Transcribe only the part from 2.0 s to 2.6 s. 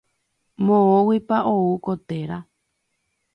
téra.